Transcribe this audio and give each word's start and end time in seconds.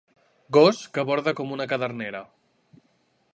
Gos 0.57 0.79
que 0.95 1.03
borda 1.09 1.33
com 1.41 1.53
una 1.57 1.67
cadernera. 1.75 2.23